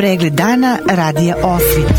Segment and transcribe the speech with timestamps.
[0.00, 1.92] Pregled dana radija Osvit.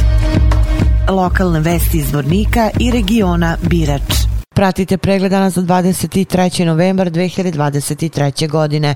[1.09, 4.01] Lokalne vesti iz Vornika i regiona Birač.
[4.55, 6.65] Pratite pregled dana za 23.
[6.65, 8.49] novembar 2023.
[8.49, 8.95] godine.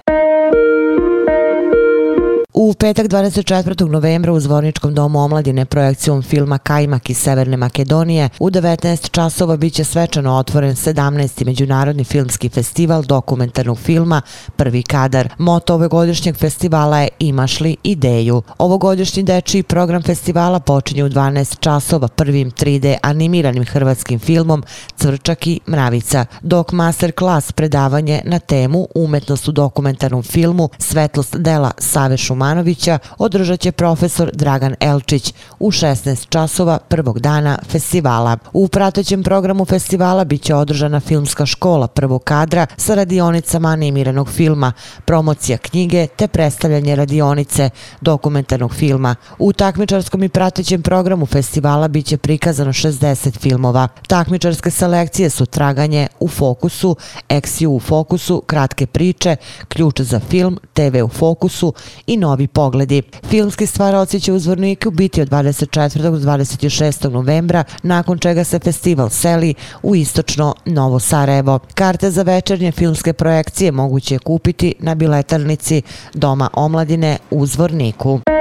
[2.65, 3.89] U petak 24.
[3.89, 9.83] novembra u Zvorničkom domu omladine projekcijom filma Kajmak iz Severne Makedonije u 19 časova biće
[9.83, 11.45] svečano otvoren 17.
[11.45, 14.21] Međunarodni filmski festival dokumentarnog filma
[14.55, 15.29] Prvi kadar.
[15.37, 18.41] Moto ove godišnjeg festivala je Imaš li ideju?
[18.57, 24.63] Ovogodišnji dečiji program festivala počinje u 12 časova prvim 3D animiranim hrvatskim filmom
[24.95, 31.71] Cvrčak i Mravica, dok master klas predavanje na temu Umetnost u dokumentarnom filmu Svetlost dela
[31.77, 38.37] Save Šumana Jovanovića održat će profesor Dragan Elčić u 16 časova prvog dana festivala.
[38.53, 44.73] U pratećem programu festivala biće održana filmska škola prvog kadra sa radionicama animiranog filma,
[45.05, 47.69] promocija knjige te predstavljanje radionice
[48.01, 49.15] dokumentarnog filma.
[49.39, 53.87] U takmičarskom i pratećem programu festivala biće prikazano 60 filmova.
[54.07, 56.95] Takmičarske selekcije su Traganje u fokusu,
[57.29, 59.35] Eksiju u fokusu, Kratke priče,
[59.67, 61.73] Ključ za film, TV u fokusu
[62.07, 63.01] i Novi novi pogledi.
[63.29, 66.01] Filmski stvaraoci će u Zvorniku biti od 24.
[66.01, 67.09] do 26.
[67.09, 71.59] novembra, nakon čega se festival seli u istočno Novo Sarajevo.
[71.73, 75.81] Karte za večernje filmske projekcije moguće je kupiti na biletarnici
[76.13, 78.34] Doma omladine u Zvorniku.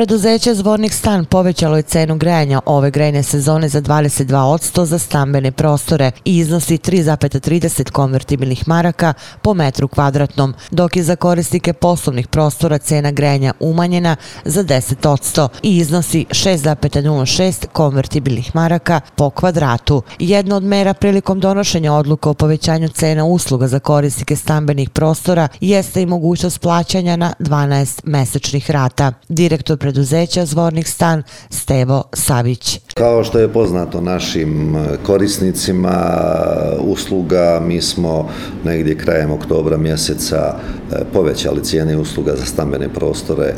[0.00, 6.10] Preduzeće Zvornik stan povećalo je cenu grejanja ove grejne sezone za 22% za stambene prostore
[6.24, 13.10] i iznosi 3,30 konvertibilnih maraka po metru kvadratnom, dok je za korisnike poslovnih prostora cena
[13.10, 20.02] grejanja umanjena za 10% i iznosi 6,06 konvertibilnih maraka po kvadratu.
[20.18, 26.02] Jedna od mera prilikom donošenja odluka o povećanju cena usluga za korisnike stambenih prostora jeste
[26.02, 29.12] i mogućnost plaćanja na 12 mesečnih rata.
[29.28, 32.80] Direktor preduzeća Zvornik stan Stevo Savić.
[32.94, 38.28] Kao što je poznato našim e, korisnicima e, usluga, mi smo
[38.64, 40.54] negdje krajem oktobra mjeseca
[40.92, 43.54] e, povećali cijene usluga za stambene prostore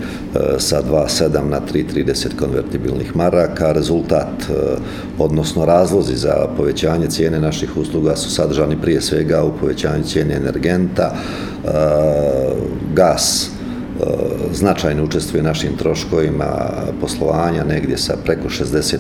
[0.59, 3.73] sa 2,7 na 3,30 konvertibilnih maraka.
[3.73, 4.33] Rezultat,
[5.19, 11.15] odnosno razlozi za povećanje cijene naših usluga su sadržani prije svega u povećanju cijene energenta,
[12.95, 13.51] gas,
[14.01, 14.05] E,
[14.53, 16.71] značajno učestvuje našim troškovima
[17.01, 18.99] poslovanja negdje sa preko 60%,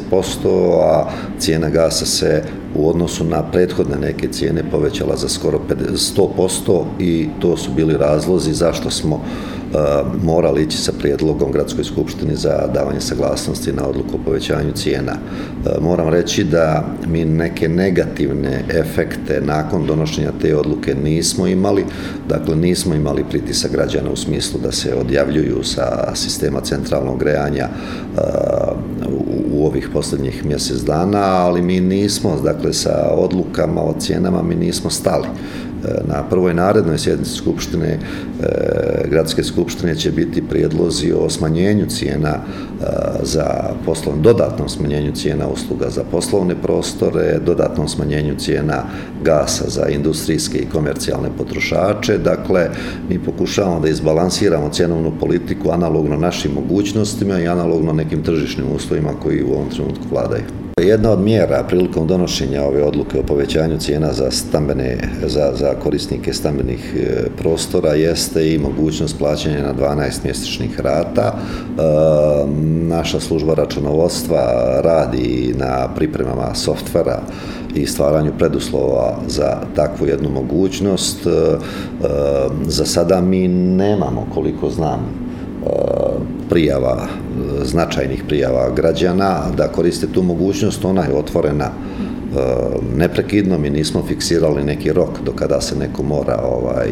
[0.83, 2.43] a cijena gasa se
[2.75, 5.61] u odnosu na prethodne neke cijene povećala za skoro
[5.93, 9.23] 100% i to su bili razlozi zašto smo uh,
[9.75, 15.13] Eh, morali ići sa prijedlogom Gradskoj skupštini za davanje saglasnosti na odluku o povećanju cijena.
[15.13, 21.85] Eh, moram reći da mi neke negativne efekte nakon donošenja te odluke nismo imali,
[22.29, 28.21] dakle nismo imali pritisak građana u smislu da se odjavljuju sa sistema centralnog grejanja eh,
[29.53, 34.91] u ovih posljednjih mjesec dana, ali mi nismo, dakle sa odlukama o cijenama mi nismo
[34.91, 35.27] stali
[35.85, 37.99] E, na prvoj narednoj sjednici Skupštine, e,
[39.11, 42.39] Gradske skupštine će biti prijedlozi o smanjenju cijena e,
[43.23, 43.47] za
[43.85, 48.85] poslovno, dodatnom smanjenju cijena usluga za poslovne prostore, dodatnom smanjenju cijena
[49.25, 52.19] gasa za industrijske i komercijalne potrošače.
[52.19, 52.71] Dakle,
[53.09, 59.43] mi pokušavamo da izbalansiramo cjenovnu politiku analogno našim mogućnostima i analogno nekim tržišnim uslovima koji
[59.43, 60.62] u ovom trenutku vladaju.
[60.81, 66.33] Jedna od mjera prilikom donošenja ove odluke o povećanju cijena za stambene, za, za korisnike
[66.33, 71.35] stambenih e, prostora jeste i mogućnost plaćanja na 12 mjesečnih rata.
[71.35, 71.83] E,
[72.89, 74.41] naša služba računovodstva
[74.85, 77.21] radi na pripremama softvera
[77.75, 81.27] i stvaranju preduslova za takvu jednu mogućnost.
[81.27, 81.31] E,
[82.67, 85.22] za sada mi nemamo, koliko znam,
[85.67, 85.69] Eh,
[86.49, 92.39] prijava, eh, značajnih prijava građana, da koriste tu mogućnost, ona je otvorena eh,
[92.97, 96.89] neprekidno, mi nismo fiksirali neki rok do kada se neko mora ovaj,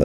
[0.00, 0.04] E,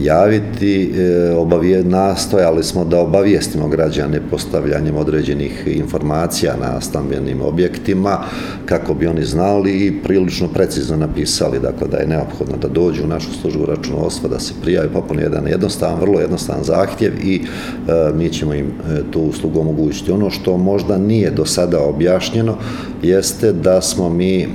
[0.00, 8.18] javiti, e, obavije, nastojali smo da obavijestimo građane postavljanjem određenih informacija na stambenim objektima,
[8.66, 13.06] kako bi oni znali i prilično precizno napisali, dakle, da je neophodno da dođu u
[13.06, 18.28] našu službu računovodstva, da se prijavi popun jedan jednostavan, vrlo jednostavan zahtjev i e, mi
[18.28, 20.12] ćemo im e, tu uslugu omogućiti.
[20.12, 22.56] Ono što možda nije do sada objašnjeno
[23.02, 24.48] jeste da smo mi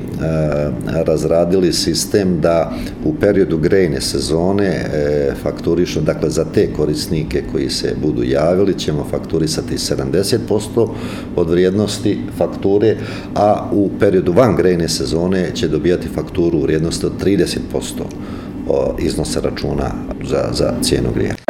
[0.86, 2.74] razradili sistem da
[3.06, 8.80] u periodu grejne sezone sezone e, fakturišu, dakle za te korisnike koji se budu javili
[8.80, 10.90] ćemo fakturisati 70%
[11.36, 12.96] od vrijednosti fakture,
[13.36, 17.50] a u periodu van grejne sezone će dobijati fakturu u vrijednosti od 30%
[19.00, 19.92] iznosa računa
[20.24, 21.47] za, za cijenu grijanja.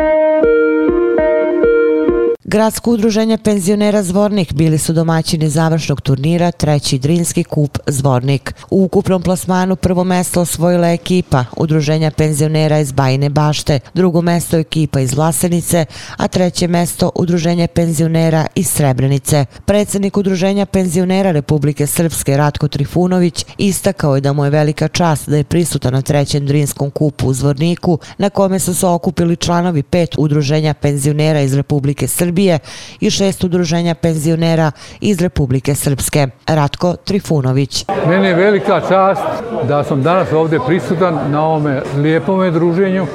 [2.50, 8.54] Gradsko udruženje penzionera Zvornik bili su domaćini završnog turnira treći Drinski kup Zvornik.
[8.70, 15.00] U ukupnom plasmanu prvo mesto osvojila ekipa Udruženja penzionera iz Bajne Bašte, drugo mesto ekipa
[15.00, 15.86] iz Vlasenice,
[16.18, 19.46] a treće mesto Udruženje penzionera iz Srebrenice.
[19.66, 25.38] Predsednik Udruženja penzionera Republike Srpske Ratko Trifunović istakao je da mu je velika čast da
[25.38, 30.16] je prisutan na trećem Drinskom kupu u Zvorniku, na kome su se okupili članovi pet
[30.18, 32.37] Udruženja penzionera iz Republike Srbije
[33.00, 36.28] i šest Udruženja penzionera iz Republike Srpske.
[36.48, 37.86] Ratko Trifunović.
[38.08, 39.22] Mene je velika čast
[39.68, 43.06] da sam danas ovdje prisutan na ovome lijepome druženju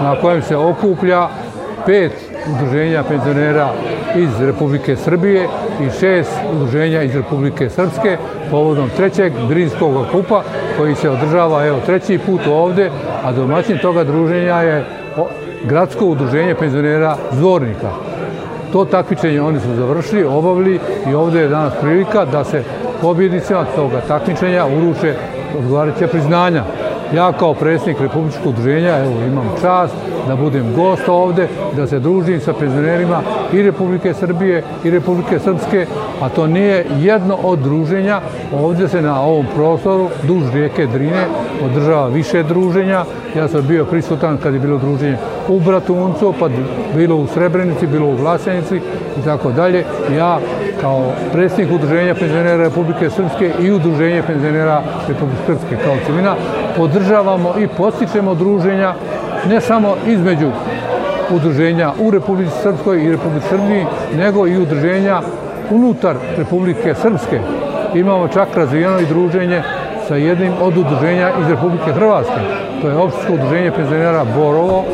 [0.00, 1.28] na kojem se okuplja
[1.86, 2.12] pet
[2.54, 3.72] udruženja penzionera
[4.16, 5.48] iz Republike Srbije
[5.80, 8.16] i šest udruženja iz Republike Srpske
[8.50, 10.42] povodom trećeg Drinskog kupa
[10.76, 12.90] koji se održava evo, treći put ovde,
[13.24, 14.84] a domaćin toga druženja je
[15.64, 18.07] Gradsko udruženje penzionera Zvornika.
[18.72, 20.80] To takmičenje oni su završili, obavili
[21.10, 22.62] i ovde je danas prilika da se
[23.00, 25.14] pobjednicima toga takmičenja uruče
[25.58, 26.64] odgovarajuće priznanja.
[27.14, 29.94] Ja kao predsjednik Republičkog udruženja evo, imam čast
[30.28, 33.22] da budem gost ovde, da se družim sa penzionerima
[33.52, 35.86] i Republike Srbije i Republike Srpske,
[36.20, 38.20] a to nije jedno od druženja.
[38.60, 41.24] Ovdje se na ovom prostoru, duž rijeke Drine,
[41.64, 43.04] održava više druženja.
[43.36, 45.16] Ja sam bio prisutan kad je bilo druženje
[45.48, 46.48] u Bratuncu, pa
[46.96, 48.76] bilo u Srebrenici, bilo u Vlasenici
[49.20, 49.84] i tako dalje.
[50.16, 50.38] Ja
[50.80, 56.34] kao predsjednik udruženja penzionera Republike Srpske i udruženje penzionera Republike Srpske kao cilina
[56.76, 58.94] podržavamo i postičemo druženja
[59.48, 60.50] ne samo između
[61.30, 63.86] udruženja u Republike Srpskoj i Republike Srbiji,
[64.16, 65.20] nego i udruženja
[65.70, 67.40] unutar Republike Srpske.
[67.94, 69.62] Imamo čak razvijeno i druženje
[70.08, 72.40] sa jednim od udruženja iz Republike Hrvatske.
[72.82, 74.84] To je opštsko udruženje penzionera Borovo,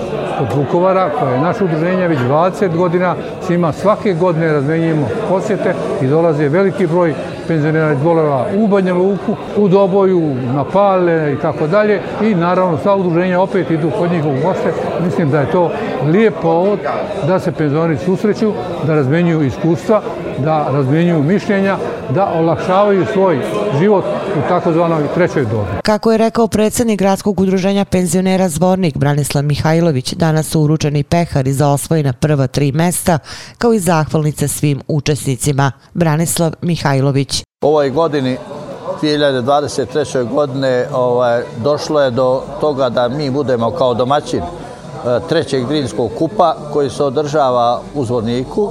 [0.41, 3.15] od Vukovara, koje je naše udruženje već 20 godina,
[3.47, 7.15] svima svake godine razmenjujemo posjete i dolaze veliki broj
[7.49, 12.01] penzionera iz Boleva u Banja Luku, u Doboju, na Pale i tako dalje.
[12.23, 14.73] I naravno sva udruženja opet idu kod njih u goste.
[15.05, 15.71] Mislim da je to
[16.07, 16.79] lijep povod
[17.27, 18.53] da se penzioneri susreću,
[18.87, 20.03] da razmenjuju iskustva,
[20.39, 21.77] da razmenjuju mišljenja,
[22.11, 23.39] da olakšavaju svoj
[23.79, 24.05] život
[24.39, 25.69] u takozvanoj trećoj dobi.
[25.83, 31.69] Kako je rekao predsjednik Gradskog udruženja penzionera Zvornik Branislav Mihajlović, danas su uručeni pehari za
[31.69, 33.19] osvojena prva tri mesta,
[33.59, 35.73] kao i zahvalnice svim učesnicima.
[35.95, 37.34] Branislav Mihajlović.
[37.65, 38.37] U ovoj godini
[39.03, 40.35] 2023.
[40.35, 44.47] godine ovaj, došlo je do toga da mi budemo kao domaćin e,
[45.29, 48.71] trećeg Grinskog kupa koji se održava u Zvorniku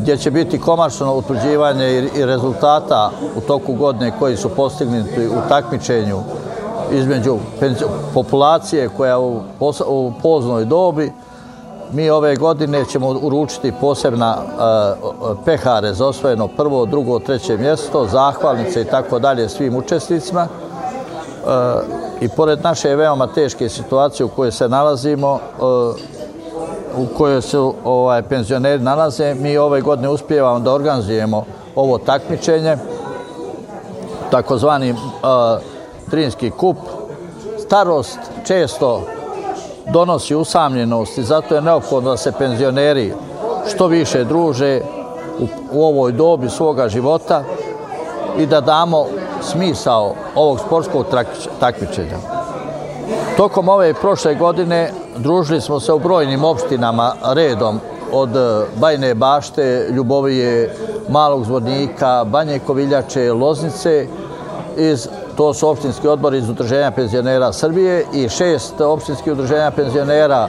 [0.00, 6.18] gdje će biti komarčno utvrđivanje i rezultata u toku godine koji su postignuti u takmičenju
[6.92, 7.38] između
[8.14, 11.12] populacije koja u poznoj dobi.
[11.92, 14.44] Mi ove godine ćemo uručiti posebna e,
[15.44, 20.40] pehare za osvojeno prvo, drugo, treće mjesto, zahvalnice i tako dalje svim učesnicima.
[20.40, 20.50] E,
[22.20, 25.62] I pored naše veoma teške situacije u kojoj se nalazimo, e,
[26.96, 31.44] u kojoj se ovaj, penzioneri nalaze, mi ove godine uspijevamo da organizujemo
[31.74, 32.76] ovo takmičenje,
[34.30, 36.76] takozvani uh, kup.
[37.58, 39.02] Starost često
[39.86, 43.14] donosi usamljenost i zato je neophodno da se penzioneri
[43.74, 44.80] što više druže
[45.38, 47.44] u, u ovoj dobi svoga života
[48.38, 49.06] i da damo
[49.42, 51.06] smisao ovog sportskog
[51.60, 52.18] takmičenja.
[53.36, 57.80] Tokom ove prošle godine družili smo se u brojnim opštinama redom
[58.12, 60.76] od e, Bajne bašte, Ljubovije,
[61.08, 64.06] Malog zvodnika, Banje Koviljače, Loznice.
[64.76, 65.08] Iz,
[65.40, 70.48] to su opštinski odbor iz Udruženja penzionera Srbije i šest opštinskih udruženja penzionera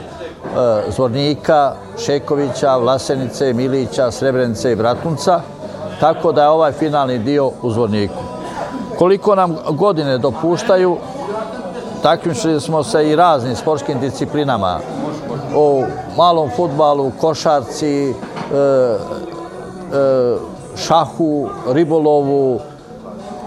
[0.90, 1.72] Zvornika,
[2.04, 5.40] Šekovića, Vlasenice, Milića, Srebrenice i Bratunca.
[6.00, 8.22] Tako da je ovaj finalni dio u Zvorniku.
[8.98, 10.96] Koliko nam godine dopuštaju,
[12.02, 14.78] takmičili smo se i raznim sportskim disciplinama.
[15.56, 15.84] U
[16.16, 18.96] malom futbalu, košarci, e, e,
[20.76, 22.60] šahu, ribolovu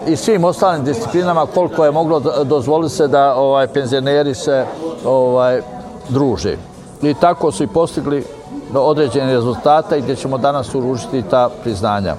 [0.07, 4.65] i svim ostalim disciplinama koliko je moglo dozvoliti se da ovaj penzioneri se
[5.05, 5.61] ovaj
[6.09, 6.57] druže.
[7.01, 8.25] I tako su i postigli
[8.73, 12.15] određene rezultate gdje ćemo danas uručiti ta priznanja.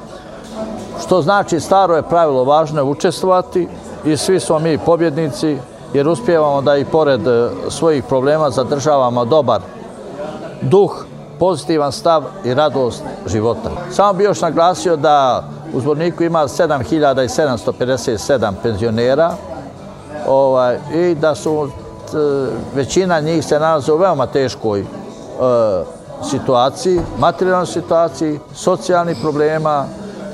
[1.05, 3.69] Što znači staro je pravilo, važno je učestvovati
[4.05, 5.59] i svi smo mi pobjednici,
[5.95, 9.61] jer uspijevamo da i pored eh, svojih problema zadržavamo dobar
[10.62, 11.05] duh,
[11.38, 13.71] pozitivan stav i radost života.
[13.90, 19.33] Samo bi još naglasio da u zborniku ima 7757 penzionera.
[20.27, 21.69] Ovaj, i da su
[22.11, 22.17] t,
[22.75, 24.85] većina njih se nalaze u veoma teškoj e,
[26.31, 29.85] situaciji, materijalnoj situaciji, socijalnih problema,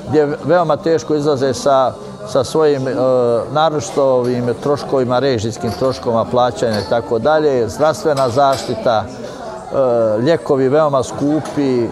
[0.09, 1.93] gdje veoma teško izlaze sa,
[2.27, 2.93] sa svojim e,
[3.51, 11.87] naročtovim troškovima, režijskim troškovima, plaćanja i tako dalje, zdravstvena zaštita, e, ljekovi veoma skupi,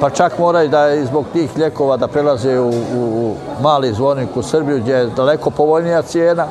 [0.00, 4.42] pa čak moraju da i zbog tih ljekova da prelaze u, u mali zvornik u
[4.42, 6.46] Srbiju gdje je daleko povoljnija cijena,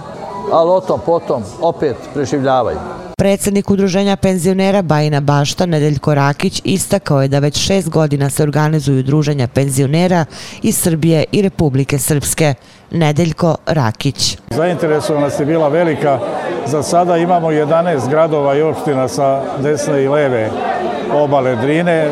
[0.52, 2.78] ali o tom potom opet preživljavaju.
[3.18, 9.04] Predsednik udruženja penzionera Bajina Bašta, Nedeljko Rakić, istakao je da već šest godina se organizuju
[9.04, 10.26] druženja penzionera
[10.62, 12.54] iz Srbije i Republike Srpske.
[12.92, 14.38] Nedeljko Rakić.
[14.50, 16.20] Zainteresovanost je bila velika.
[16.68, 20.50] Za sada imamo 11 gradova i opština sa desne i leve
[21.14, 22.12] obale Drine.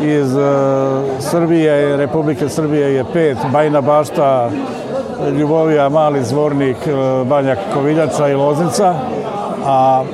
[0.00, 0.40] Iz e,
[1.20, 4.50] Srbije, Republike Srbije je pet, Bajna Bašta,
[5.38, 8.94] Ljubovija, Mali Zvornik, e, Banjak Koviljača i Loznica,
[9.66, 10.04] a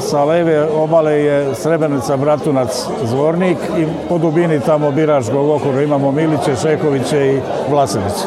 [0.00, 6.56] sa leve obale je Srebrenica, Bratunac, Zvornik i po dubini tamo Biračkog okora imamo Miliće,
[6.62, 8.24] Šekoviće i Vlasenice.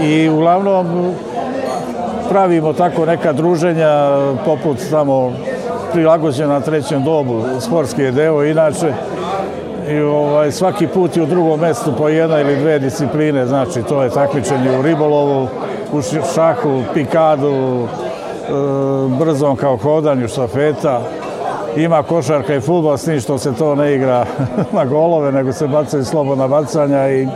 [0.00, 1.14] I uglavnom
[2.30, 4.08] pravimo tako neka druženja
[4.44, 5.32] poput tamo
[5.92, 8.92] prilagođena trećem dobu, sportski je deo inače.
[9.88, 14.02] I ovaj, svaki put je u drugom mjestu po jedna ili dve discipline, znači to
[14.02, 15.48] je takmičenje u ribolovu,
[15.92, 16.02] u
[16.34, 17.86] šahu, pikadu,
[18.48, 21.00] E, brzom kao hodanju štafeta.
[21.76, 24.26] Ima košarka i futbol, s njim što se to ne igra
[24.72, 27.28] na golove, nego se bacaju slobodna bacanja i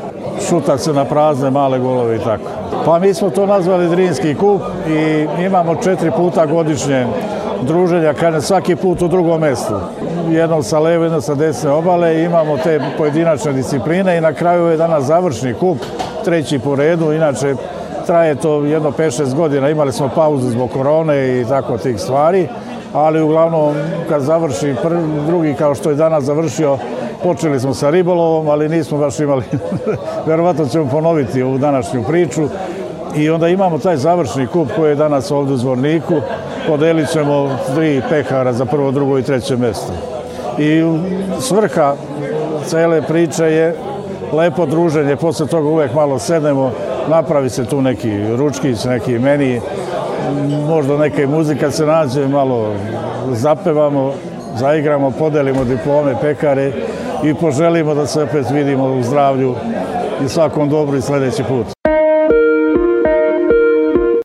[0.49, 2.45] šuta se na prazne male golove i tako.
[2.85, 7.07] Pa mi smo to nazvali Drinski kup i imamo četiri puta godišnje
[7.62, 9.75] druženja, kada svaki put u drugom mjestu.
[10.30, 14.76] Jednom sa leve, jednom sa desne obale, imamo te pojedinačne discipline i na kraju je
[14.76, 15.78] danas završni kup,
[16.25, 17.54] treći po redu, inače
[18.06, 22.49] traje to jedno 5-6 godina, imali smo pauzu zbog korone i tako tih stvari,
[22.92, 23.75] ali uglavnom
[24.08, 26.78] kad završi prvi, drugi kao što je danas završio,
[27.23, 29.44] počeli smo sa ribolovom, ali nismo baš imali,
[30.26, 32.49] verovatno ćemo ponoviti ovu današnju priču.
[33.16, 36.14] I onda imamo taj završni kup koji je danas ovdje u Zvorniku,
[36.66, 40.17] podelit ćemo tri pehara za prvo, drugo i treće mjesto.
[40.58, 40.82] I
[41.40, 41.94] svrha
[42.66, 43.74] cele priče je
[44.32, 46.72] lepo druženje, posle toga uvek malo sednemo,
[47.08, 49.60] napravi se tu neki ručkić, neki meni,
[50.68, 52.74] možda neka muzika se nađe, malo
[53.32, 54.12] zapevamo,
[54.56, 56.72] zaigramo, podelimo diplome, pekare
[57.24, 59.54] i poželimo da se opet vidimo u zdravlju
[60.24, 61.77] i svakom dobru i sljedeći put.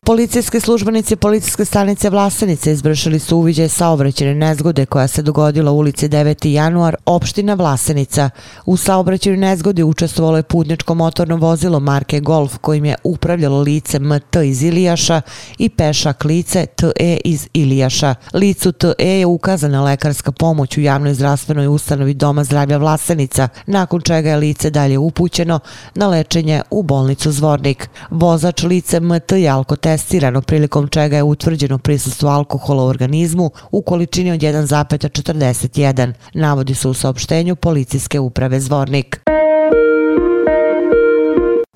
[0.06, 6.08] Policijske službenice policijske stanice Vlasenice izbršili su uviđaj saobraćene nezgode koja se dogodila u ulici
[6.08, 6.48] 9.
[6.48, 8.30] januar, opština Vlasenica.
[8.66, 14.36] U saobraćenoj nezgodi učestvovalo je putničko motorno vozilo marke Golf kojim je upravljalo lice MT
[14.44, 15.20] iz Ilijaša
[15.58, 18.14] i pešak lice TE iz Ilijaša.
[18.34, 24.30] Licu TE je ukazana lekarska pomoć u javnoj zdravstvenoj ustanovi Doma zdravlja Vlasenica, nakon čega
[24.30, 25.60] je lice dalje upućeno
[25.94, 27.88] na lečenje u bolnicu Zvornik.
[28.10, 33.82] Vozač lice MT je alkotest testirano prilikom čega je utvrđeno prisustvo alkohola u organizmu u
[33.82, 39.20] količini od 1,41, navodi se u saopštenju policijske uprave Zvornik.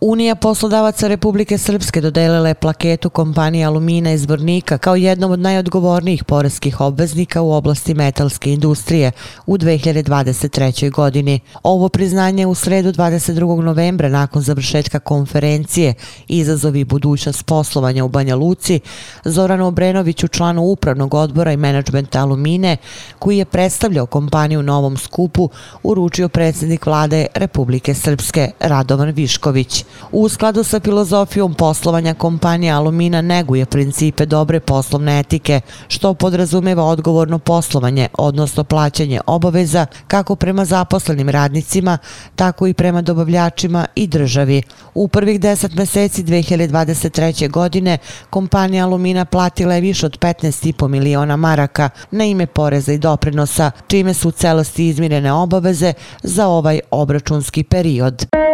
[0.00, 6.24] Unija poslodavaca Republike Srpske dodelila je plaketu kompanije Alumina iz Brnika kao jednom od najodgovornijih
[6.24, 9.12] poreskih obveznika u oblasti metalske industrije
[9.46, 10.90] u 2023.
[10.90, 11.40] godini.
[11.62, 13.60] Ovo priznanje u sredu 22.
[13.60, 15.94] novembra nakon završetka konferencije
[16.28, 18.80] Izazovi budućnost poslovanja u Banja Luci,
[19.24, 22.76] Zoranu Obrenoviću, članu upravnog odbora i menadžmenta Alumine,
[23.18, 25.48] koji je predstavljao kompaniju Novom skupu,
[25.82, 29.87] uručio predsjednik vlade Republike Srpske Radovan Višković.
[30.12, 37.38] U skladu sa filozofijom poslovanja kompanija Alumina neguje principe dobre poslovne etike, što podrazumeva odgovorno
[37.38, 41.98] poslovanje, odnosno plaćanje obaveza kako prema zaposlenim radnicima,
[42.36, 44.62] tako i prema dobavljačima i državi.
[44.94, 47.50] U prvih 10 meseci 2023.
[47.50, 47.98] godine
[48.30, 54.14] kompanija Alumina platila je više od 15,5 miliona maraka na ime poreza i doprinosa, čime
[54.14, 55.92] su u celosti izmirene obaveze
[56.22, 58.47] za ovaj obračunski period.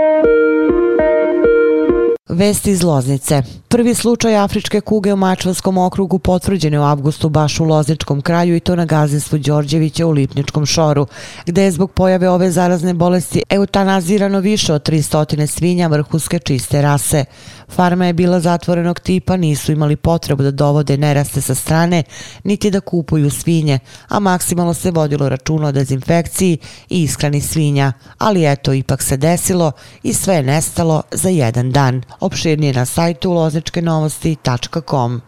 [2.29, 3.43] Vesti iz Loznice.
[3.69, 8.57] Prvi slučaj afričke kuge u Mačvanskom okrugu potvrđen je u avgustu baš u Lozničkom kraju
[8.57, 11.07] i to na gazinstvu Đorđevića u Lipničkom šoru,
[11.47, 17.25] gde je zbog pojave ove zarazne bolesti eutanazirano više od 300 svinja vrhuske čiste rase.
[17.69, 22.03] Farma je bila zatvorenog tipa, nisu imali potrebu da dovode neraste sa strane,
[22.45, 23.79] niti da kupuju svinje,
[24.09, 26.59] a maksimalno se vodilo računo o dezinfekciji
[26.91, 27.93] i ishrani svinja.
[28.19, 32.03] Ali eto, ipak se desilo i sve je nestalo za jedan dan.
[32.21, 35.21] Opširnije na sajtu lozničkenovosti.com.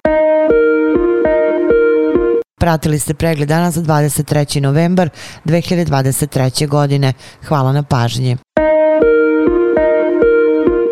[2.61, 4.61] Pratili ste pregled dana za 23.
[4.61, 5.11] novembar
[5.45, 6.69] 2023.
[6.69, 7.13] godine.
[7.49, 8.37] Hvala na pažnji.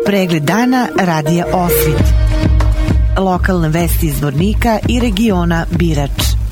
[0.05, 2.03] Pregled dana radija Osvit.
[3.17, 6.44] Lokalne vesti iz Vornika i regiona Birač.